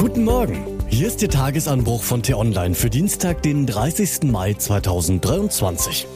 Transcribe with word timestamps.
Guten 0.00 0.24
Morgen. 0.24 0.64
Hier 0.88 1.08
ist 1.08 1.20
der 1.20 1.28
Tagesanbruch 1.28 2.02
von 2.02 2.22
T-Online 2.22 2.74
für 2.74 2.88
Dienstag, 2.88 3.42
den 3.42 3.66
30. 3.66 4.22
Mai 4.22 4.54
2023. 4.54 6.06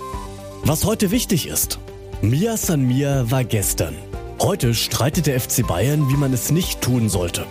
Was 0.63 0.87
heute 0.87 1.11
wichtig 1.11 1.47
ist. 1.47 1.79
Mia 2.23 2.57
San 2.57 2.87
Mia 2.87 3.31
war 3.31 3.45
gestern. 3.45 3.95
Heute 4.41 4.73
streitet 4.73 5.27
der 5.27 5.39
FC 5.39 5.67
Bayern, 5.67 6.09
wie 6.09 6.17
man 6.17 6.33
es 6.33 6.51
nicht 6.51 6.81
tun 6.81 7.11
sollte. 7.11 7.45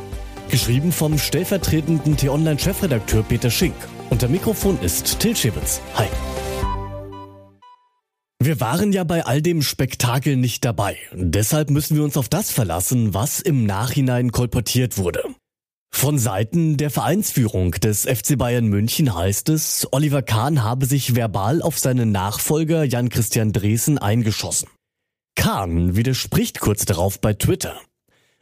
Geschrieben 0.49 0.91
vom 0.91 1.19
stellvertretenden 1.19 2.17
T-Online-Chefredakteur 2.17 3.21
Peter 3.21 3.51
Schink. 3.51 3.75
Unter 4.09 4.27
Mikrofon 4.27 4.79
ist 4.81 5.19
Till 5.19 5.35
Schibitz. 5.35 5.81
Hi. 5.93 6.07
Wir 8.39 8.59
waren 8.59 8.91
ja 8.91 9.03
bei 9.03 9.23
all 9.23 9.43
dem 9.43 9.61
Spektakel 9.61 10.35
nicht 10.37 10.65
dabei. 10.65 10.97
Deshalb 11.13 11.69
müssen 11.69 11.95
wir 11.95 12.03
uns 12.03 12.17
auf 12.17 12.27
das 12.27 12.49
verlassen, 12.49 13.13
was 13.13 13.39
im 13.39 13.67
Nachhinein 13.67 14.31
kolportiert 14.31 14.97
wurde. 14.97 15.23
Von 15.95 16.17
Seiten 16.19 16.75
der 16.75 16.89
Vereinsführung 16.89 17.71
des 17.71 18.03
FC 18.03 18.37
Bayern 18.37 18.65
München 18.65 19.15
heißt 19.15 19.47
es, 19.47 19.87
Oliver 19.91 20.21
Kahn 20.21 20.61
habe 20.61 20.85
sich 20.85 21.15
verbal 21.15 21.61
auf 21.61 21.79
seinen 21.79 22.11
Nachfolger 22.11 22.83
Jan 22.83 23.07
Christian 23.07 23.53
Dresen 23.53 23.99
eingeschossen. 23.99 24.67
Kahn 25.35 25.95
widerspricht 25.95 26.59
kurz 26.59 26.83
darauf 26.83 27.21
bei 27.21 27.33
Twitter. 27.33 27.79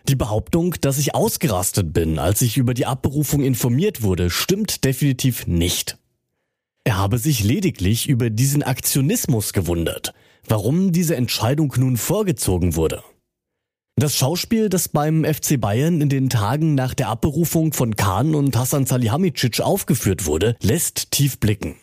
Die 0.08 0.16
Behauptung, 0.16 0.74
dass 0.82 0.98
ich 0.98 1.14
ausgerastet 1.14 1.94
bin, 1.94 2.18
als 2.18 2.42
ich 2.42 2.58
über 2.58 2.74
die 2.74 2.88
Abberufung 2.88 3.44
informiert 3.44 4.02
wurde, 4.02 4.32
stimmt 4.32 4.84
definitiv 4.84 5.46
nicht. 5.46 6.00
Er 6.84 6.98
habe 6.98 7.20
sich 7.20 7.44
lediglich 7.44 8.10
über 8.10 8.32
diesen 8.32 8.64
Aktionismus 8.64 9.54
gewundert, 9.54 10.14
warum 10.48 10.94
diese 10.94 11.16
Entscheidung 11.16 11.72
nun 11.78 11.98
vorgezogen 11.98 12.76
wurde. 12.76 13.04
Das 14.02 14.16
Schauspiel, 14.16 14.68
das 14.68 14.88
beim 14.90 15.24
FC 15.24 15.62
Bayern 15.62 16.02
in 16.02 16.10
den 16.10 16.28
Tagen 16.28 16.74
nach 16.74 16.96
der 16.96 17.10
Abberufung 17.10 17.72
von 17.72 17.96
Kahn 17.96 18.34
und 18.34 18.58
Hassan 18.58 18.88
Salihamidzic 18.88 19.62
aufgeführt 19.62 20.26
wurde, 20.26 20.56
lässt 20.60 21.12
tief 21.12 21.40
blicken. 21.40 21.76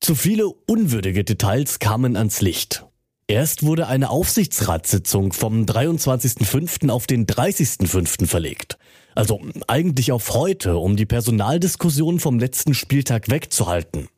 Zu 0.00 0.14
viele 0.14 0.48
unwürdige 0.48 1.24
Details 1.24 1.78
kamen 1.78 2.18
ans 2.18 2.42
Licht. 2.42 2.84
Erst 3.26 3.62
wurde 3.62 3.86
eine 3.86 4.10
Aufsichtsratssitzung 4.10 5.32
vom 5.32 5.64
23.05. 5.64 6.90
auf 6.90 7.06
den 7.06 7.24
30.05. 7.24 8.26
verlegt. 8.26 8.76
Also 9.14 9.40
eigentlich 9.66 10.12
auf 10.12 10.34
heute, 10.34 10.76
um 10.76 10.94
die 10.96 11.06
Personaldiskussion 11.06 12.20
vom 12.20 12.38
letzten 12.38 12.74
Spieltag 12.74 13.30
wegzuhalten. 13.30 14.08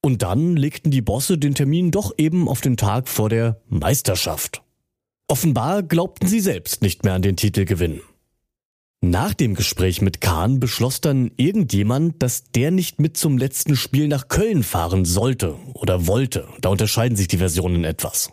Und 0.00 0.22
dann 0.22 0.56
legten 0.56 0.90
die 0.90 1.00
Bosse 1.00 1.38
den 1.38 1.54
Termin 1.54 1.92
doch 1.92 2.12
eben 2.18 2.48
auf 2.48 2.60
den 2.60 2.76
Tag 2.76 3.08
vor 3.08 3.28
der 3.28 3.60
Meisterschaft. 3.68 4.62
Offenbar 5.32 5.82
glaubten 5.82 6.26
sie 6.26 6.40
selbst 6.40 6.82
nicht 6.82 7.04
mehr 7.04 7.14
an 7.14 7.22
den 7.22 7.36
Titelgewinn. 7.36 8.02
Nach 9.00 9.32
dem 9.32 9.54
Gespräch 9.54 10.02
mit 10.02 10.20
Kahn 10.20 10.60
beschloss 10.60 11.00
dann 11.00 11.30
irgendjemand, 11.38 12.22
dass 12.22 12.50
der 12.50 12.70
nicht 12.70 13.00
mit 13.00 13.16
zum 13.16 13.38
letzten 13.38 13.74
Spiel 13.74 14.08
nach 14.08 14.28
Köln 14.28 14.62
fahren 14.62 15.06
sollte 15.06 15.56
oder 15.72 16.06
wollte. 16.06 16.46
Da 16.60 16.68
unterscheiden 16.68 17.16
sich 17.16 17.28
die 17.28 17.38
Versionen 17.38 17.84
etwas. 17.84 18.30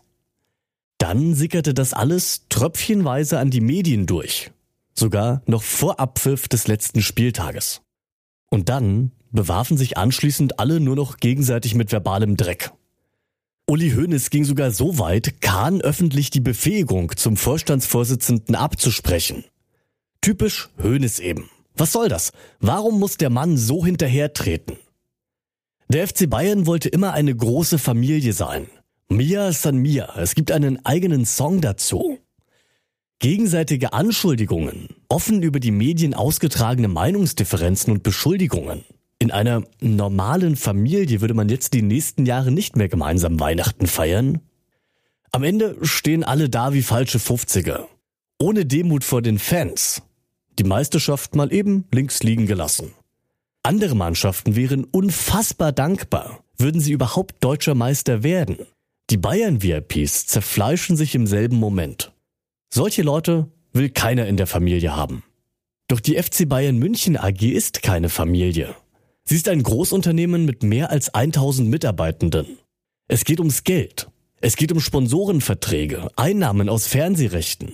Dann 0.98 1.36
sickerte 1.36 1.74
das 1.74 1.94
alles 1.94 2.50
tröpfchenweise 2.50 3.40
an 3.40 3.50
die 3.50 3.62
Medien 3.62 4.06
durch. 4.06 4.52
Sogar 4.94 5.42
noch 5.46 5.64
vor 5.64 6.02
Abpfiff 6.02 6.50
des 6.50 6.68
letzten 6.68 7.02
Spieltages. 7.02 7.80
Und 8.50 8.68
dann 8.68 9.14
bewarfen 9.32 9.78
sich 9.78 9.98
anschließend 9.98 10.60
alle 10.60 10.82
nur 10.82 10.98
noch 10.98 11.16
gegenseitig 11.16 11.76
mit 11.76 11.92
verbalem 11.92 12.36
Dreck. 12.36 12.74
Uli 13.70 13.92
Hoeneß 13.92 14.32
ging 14.32 14.46
sogar 14.46 14.72
so 14.72 14.98
weit, 14.98 15.42
Kahn 15.42 15.80
öffentlich 15.80 16.32
die 16.32 16.40
Befähigung 16.40 17.16
zum 17.16 17.38
Vorstandsvorsitzenden 17.38 18.56
abzusprechen. 18.56 19.44
Typisch 20.22 20.70
Hoeneß 20.82 21.20
eben. 21.20 21.52
Was 21.76 21.92
soll 21.92 22.10
das? 22.10 22.32
Warum 22.60 23.00
muss 23.00 23.18
der 23.18 23.30
Mann 23.30 23.58
so 23.58 23.86
hinterhertreten? 23.86 24.78
Der 25.88 26.08
FC 26.08 26.28
Bayern 26.28 26.66
wollte 26.66 26.90
immer 26.90 27.14
eine 27.14 27.36
große 27.36 27.78
Familie 27.78 28.34
sein. 28.34 28.66
Mia 29.08 29.52
San 29.52 29.78
Mia. 29.78 30.16
Es 30.18 30.34
gibt 30.34 30.52
einen 30.52 30.84
eigenen 30.84 31.28
Song 31.28 31.62
dazu. 31.62 32.18
Gegenseitige 33.20 33.94
Anschuldigungen, 33.94 34.90
offen 35.10 35.44
über 35.44 35.60
die 35.60 35.70
Medien 35.70 36.16
ausgetragene 36.16 36.88
Meinungsdifferenzen 36.88 37.94
und 37.94 38.02
Beschuldigungen. 38.02 38.84
In 39.20 39.32
einer 39.32 39.64
normalen 39.82 40.56
Familie 40.56 41.20
würde 41.20 41.34
man 41.34 41.50
jetzt 41.50 41.74
die 41.74 41.82
nächsten 41.82 42.26
Jahre 42.26 42.52
nicht 42.52 42.78
mehr 42.78 42.88
gemeinsam 42.88 43.40
Weihnachten 43.40 43.86
feiern. 43.86 44.40
Am 45.32 45.44
Ende 45.44 45.78
stehen 45.82 46.24
alle 46.24 46.50
da 46.50 46.74
wie 46.74 46.82
falsche 46.82 47.18
50er. 47.18 47.86
Ohne 48.40 48.66
Demut 48.66 49.04
vor 49.04 49.22
den 49.22 49.38
Fans. 49.38 50.02
Die 50.58 50.64
Meisterschaft 50.64 51.36
mal 51.36 51.54
eben 51.54 51.86
links 51.94 52.24
liegen 52.24 52.48
gelassen. 52.48 52.94
Andere 53.62 53.94
Mannschaften 53.94 54.56
wären 54.56 54.86
unfassbar 54.86 55.74
dankbar, 55.74 56.40
würden 56.58 56.80
sie 56.80 56.94
überhaupt 56.94 57.44
deutscher 57.44 57.76
Meister 57.76 58.24
werden. 58.24 58.60
Die 59.10 59.18
Bayern-VIPs 59.18 60.28
zerfleischen 60.28 60.96
sich 60.96 61.14
im 61.14 61.28
selben 61.28 61.58
Moment. 61.58 62.14
Solche 62.70 63.02
Leute 63.02 63.52
will 63.74 63.90
keiner 63.90 64.28
in 64.28 64.38
der 64.38 64.48
Familie 64.48 64.96
haben. 64.96 65.24
Doch 65.90 66.00
die 66.00 66.22
FC 66.22 66.48
Bayern 66.48 66.78
München 66.78 67.18
AG 67.18 67.42
ist 67.42 67.82
keine 67.82 68.08
Familie. 68.08 68.76
Sie 69.30 69.36
ist 69.36 69.48
ein 69.48 69.62
Großunternehmen 69.62 70.44
mit 70.44 70.64
mehr 70.64 70.90
als 70.90 71.14
1000 71.14 71.70
Mitarbeitenden. 71.70 72.58
Es 73.08 73.26
geht 73.26 73.38
ums 73.38 73.64
Geld. 73.64 74.10
Es 74.42 74.56
geht 74.56 74.72
um 74.72 74.80
Sponsorenverträge, 74.80 76.10
Einnahmen 76.16 76.68
aus 76.68 76.88
Fernsehrechten, 76.88 77.74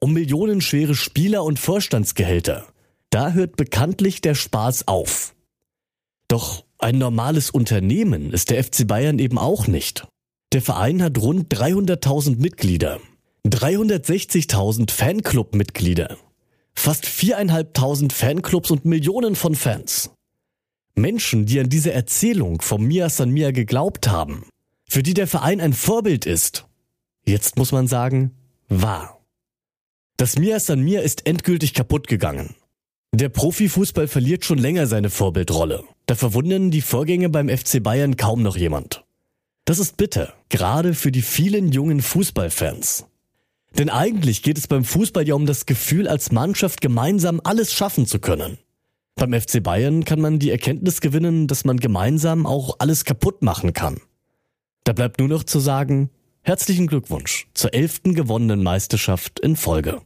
um 0.00 0.14
millionenschwere 0.14 0.94
Spieler 0.94 1.44
und 1.44 1.58
Vorstandsgehälter. 1.58 2.64
Da 3.10 3.32
hört 3.32 3.56
bekanntlich 3.56 4.22
der 4.22 4.34
Spaß 4.34 4.88
auf. 4.88 5.34
Doch 6.26 6.64
ein 6.78 6.96
normales 6.96 7.50
Unternehmen 7.50 8.32
ist 8.32 8.48
der 8.48 8.64
FC 8.64 8.86
Bayern 8.86 9.18
eben 9.18 9.36
auch 9.36 9.66
nicht. 9.66 10.06
Der 10.54 10.62
Verein 10.62 11.02
hat 11.02 11.18
rund 11.18 11.54
300.000 11.54 12.38
Mitglieder, 12.38 12.98
360.000 13.46 14.90
Fanclub-Mitglieder, 14.90 16.16
fast 16.72 17.04
4.500 17.04 18.10
Fanclubs 18.10 18.70
und 18.70 18.86
Millionen 18.86 19.36
von 19.36 19.54
Fans. 19.54 20.10
Menschen, 20.94 21.46
die 21.46 21.60
an 21.60 21.68
diese 21.68 21.92
Erzählung 21.92 22.60
vom 22.60 22.84
Mia 22.84 23.08
San 23.08 23.30
Mia 23.30 23.50
geglaubt 23.50 24.08
haben, 24.08 24.46
für 24.88 25.02
die 25.02 25.14
der 25.14 25.26
Verein 25.26 25.60
ein 25.60 25.72
Vorbild 25.72 26.26
ist, 26.26 26.66
jetzt 27.24 27.56
muss 27.56 27.72
man 27.72 27.88
sagen, 27.88 28.32
wahr. 28.68 29.20
Das 30.16 30.38
Mia 30.38 30.60
San 30.60 30.82
Mia 30.82 31.00
ist 31.00 31.26
endgültig 31.26 31.74
kaputt 31.74 32.06
gegangen. 32.06 32.54
Der 33.12 33.28
Profifußball 33.28 34.08
verliert 34.08 34.44
schon 34.44 34.58
länger 34.58 34.86
seine 34.86 35.10
Vorbildrolle. 35.10 35.84
Da 36.06 36.14
verwundern 36.14 36.70
die 36.70 36.80
Vorgänge 36.80 37.28
beim 37.28 37.48
FC 37.48 37.82
Bayern 37.82 38.16
kaum 38.16 38.42
noch 38.42 38.56
jemand. 38.56 39.04
Das 39.64 39.78
ist 39.78 39.96
bitter, 39.96 40.34
gerade 40.48 40.94
für 40.94 41.10
die 41.10 41.22
vielen 41.22 41.72
jungen 41.72 42.02
Fußballfans. 42.02 43.06
Denn 43.78 43.88
eigentlich 43.88 44.42
geht 44.42 44.58
es 44.58 44.66
beim 44.68 44.84
Fußball 44.84 45.26
ja 45.26 45.34
um 45.34 45.46
das 45.46 45.66
Gefühl, 45.66 46.06
als 46.06 46.32
Mannschaft 46.32 46.80
gemeinsam 46.80 47.40
alles 47.42 47.72
schaffen 47.72 48.06
zu 48.06 48.18
können. 48.20 48.58
Beim 49.16 49.32
FC 49.32 49.62
Bayern 49.62 50.04
kann 50.04 50.20
man 50.20 50.38
die 50.38 50.50
Erkenntnis 50.50 51.00
gewinnen, 51.00 51.46
dass 51.46 51.64
man 51.64 51.78
gemeinsam 51.78 52.46
auch 52.46 52.76
alles 52.80 53.04
kaputt 53.04 53.42
machen 53.42 53.72
kann. 53.72 54.00
Da 54.84 54.92
bleibt 54.92 55.20
nur 55.20 55.28
noch 55.28 55.44
zu 55.44 55.60
sagen, 55.60 56.10
herzlichen 56.42 56.88
Glückwunsch 56.88 57.48
zur 57.54 57.72
elften 57.74 58.14
gewonnenen 58.14 58.62
Meisterschaft 58.62 59.40
in 59.40 59.56
Folge. 59.56 60.02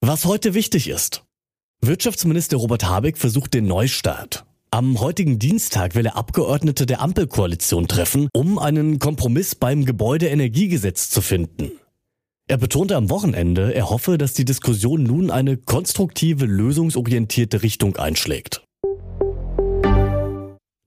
Was 0.00 0.24
heute 0.24 0.54
wichtig 0.54 0.88
ist. 0.88 1.24
Wirtschaftsminister 1.80 2.56
Robert 2.56 2.84
Habeck 2.84 3.18
versucht 3.18 3.54
den 3.54 3.66
Neustart. 3.66 4.44
Am 4.70 5.00
heutigen 5.00 5.38
Dienstag 5.38 5.94
will 5.94 6.06
er 6.06 6.16
Abgeordnete 6.16 6.86
der 6.86 7.00
Ampelkoalition 7.00 7.88
treffen, 7.88 8.28
um 8.34 8.58
einen 8.58 8.98
Kompromiss 8.98 9.54
beim 9.54 9.84
Gebäudeenergiegesetz 9.84 11.08
zu 11.08 11.22
finden. 11.22 11.70
Er 12.50 12.56
betonte 12.56 12.96
am 12.96 13.10
Wochenende, 13.10 13.74
er 13.74 13.90
hoffe, 13.90 14.16
dass 14.16 14.32
die 14.32 14.46
Diskussion 14.46 15.02
nun 15.02 15.30
eine 15.30 15.58
konstruktive, 15.58 16.46
lösungsorientierte 16.46 17.62
Richtung 17.62 17.96
einschlägt. 17.96 18.64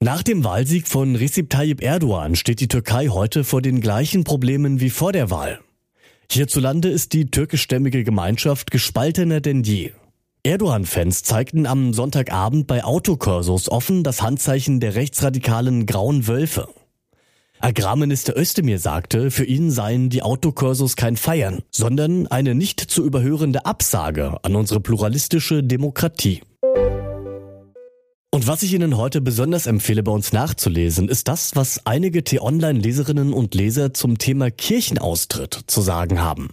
Nach 0.04 0.24
dem 0.24 0.44
Wahlsieg 0.44 0.88
von 0.88 1.16
Recep 1.16 1.52
Tayyip 1.52 1.84
Erdogan 1.84 2.36
steht 2.36 2.62
die 2.62 2.68
Türkei 2.68 3.10
heute 3.10 3.44
vor 3.44 3.62
den 3.62 3.80
gleichen 3.80 4.24
Problemen 4.24 4.80
wie 4.80 4.90
vor 4.90 5.12
der 5.12 5.30
Wahl. 5.30 5.60
Hierzulande 6.32 6.90
ist 6.90 7.14
die 7.14 7.30
türkischstämmige 7.30 8.04
Gemeinschaft 8.04 8.72
gespaltener 8.72 9.40
denn 9.40 9.62
je. 9.62 9.92
Erdogan-Fans 10.44 11.22
zeigten 11.22 11.68
am 11.68 11.94
Sonntagabend 11.94 12.66
bei 12.66 12.84
Autokorsos 12.84 13.70
offen 13.70 14.04
das 14.04 14.24
Handzeichen 14.24 14.80
der 14.80 14.96
rechtsradikalen 14.96 15.86
Grauen 15.86 16.26
Wölfe. 16.26 16.68
Agrarminister 17.64 18.36
Özdemir 18.36 18.80
sagte, 18.80 19.30
für 19.30 19.46
ihn 19.46 19.70
seien 19.70 20.10
die 20.10 20.24
Autokursus 20.24 20.96
kein 20.96 21.16
Feiern, 21.16 21.62
sondern 21.70 22.26
eine 22.28 22.56
nicht 22.56 22.80
zu 22.80 23.06
überhörende 23.06 23.66
Absage 23.66 24.44
an 24.44 24.56
unsere 24.56 24.80
pluralistische 24.80 25.64
Demokratie. 25.64 26.42
Und 28.34 28.48
was 28.48 28.64
ich 28.64 28.74
Ihnen 28.74 28.98
heute 28.98 29.22
besonders 29.22 29.68
empfehle, 29.68 30.02
bei 30.04 30.12
uns 30.12 30.34
nachzulesen, 30.34 31.08
ist 31.08 31.28
das, 31.28 31.56
was 31.56 31.86
einige 31.86 32.24
T-Online-Leserinnen 32.24 33.34
und 33.34 33.54
Leser 33.54 33.94
zum 33.94 34.18
Thema 34.18 34.50
Kirchenaustritt 34.50 35.60
zu 35.68 35.82
sagen 35.82 36.22
haben. 36.22 36.50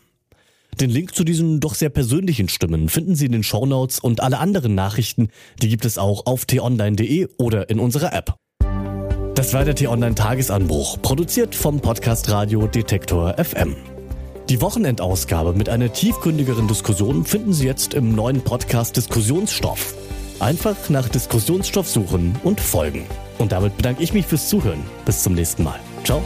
Den 0.78 0.90
Link 0.90 1.14
zu 1.14 1.24
diesen 1.24 1.60
doch 1.60 1.74
sehr 1.74 1.90
persönlichen 1.90 2.48
Stimmen 2.48 2.88
finden 2.88 3.14
Sie 3.14 3.26
in 3.26 3.32
den 3.32 3.42
Shownotes 3.42 3.98
und 3.98 4.20
alle 4.20 4.38
anderen 4.38 4.74
Nachrichten, 4.74 5.28
die 5.62 5.68
gibt 5.68 5.84
es 5.84 5.96
auch 5.96 6.26
auf 6.26 6.44
t-online.de 6.44 7.28
oder 7.38 7.70
in 7.70 7.80
unserer 7.80 8.12
App. 8.12 8.36
Das 9.38 9.54
war 9.54 9.64
der 9.64 9.76
T-Online 9.76 10.16
Tagesanbruch, 10.16 11.00
produziert 11.00 11.54
vom 11.54 11.78
Podcast 11.78 12.28
Radio 12.28 12.66
Detektor 12.66 13.36
FM. 13.38 13.76
Die 14.48 14.60
Wochenendausgabe 14.60 15.52
mit 15.52 15.68
einer 15.68 15.92
tiefgründigeren 15.92 16.66
Diskussion 16.66 17.24
finden 17.24 17.52
Sie 17.52 17.64
jetzt 17.64 17.94
im 17.94 18.16
neuen 18.16 18.40
Podcast 18.40 18.96
Diskussionsstoff. 18.96 19.94
Einfach 20.40 20.74
nach 20.88 21.08
Diskussionsstoff 21.08 21.88
suchen 21.88 22.34
und 22.42 22.60
folgen. 22.60 23.06
Und 23.38 23.52
damit 23.52 23.76
bedanke 23.76 24.02
ich 24.02 24.12
mich 24.12 24.26
fürs 24.26 24.48
Zuhören. 24.48 24.82
Bis 25.04 25.22
zum 25.22 25.34
nächsten 25.34 25.62
Mal. 25.62 25.78
Ciao. 26.02 26.20